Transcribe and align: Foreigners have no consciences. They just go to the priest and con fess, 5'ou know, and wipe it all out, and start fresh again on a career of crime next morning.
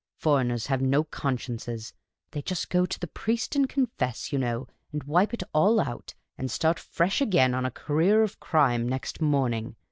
Foreigners 0.17 0.65
have 0.65 0.81
no 0.81 1.03
consciences. 1.03 1.93
They 2.31 2.41
just 2.41 2.71
go 2.71 2.87
to 2.87 2.99
the 2.99 3.05
priest 3.05 3.55
and 3.55 3.69
con 3.69 3.85
fess, 3.85 4.29
5'ou 4.29 4.39
know, 4.39 4.67
and 4.91 5.03
wipe 5.03 5.31
it 5.31 5.43
all 5.53 5.79
out, 5.79 6.15
and 6.39 6.49
start 6.49 6.79
fresh 6.79 7.21
again 7.21 7.53
on 7.53 7.67
a 7.67 7.69
career 7.69 8.23
of 8.23 8.39
crime 8.39 8.89
next 8.89 9.21
morning. 9.21 9.75